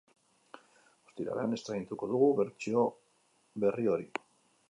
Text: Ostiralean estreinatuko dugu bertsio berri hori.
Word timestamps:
Ostiralean 1.09 1.53
estreinatuko 1.57 2.09
dugu 2.13 2.31
bertsio 2.41 2.85
berri 3.65 3.89
hori. 3.97 4.09